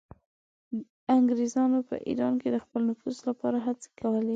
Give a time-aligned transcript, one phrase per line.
[1.17, 4.29] انګریزانو په ایران کې د خپل نفوذ لپاره هڅې کولې.